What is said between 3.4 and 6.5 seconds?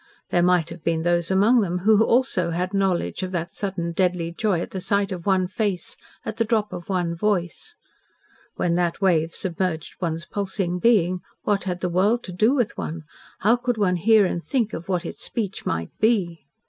sudden deadly joy at the sight of one face, at the